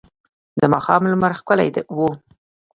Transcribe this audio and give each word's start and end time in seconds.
د 0.59 0.61
ماښام 0.73 1.01
لمر 1.11 1.31
ښکلی 1.39 1.69
و. 1.97 1.99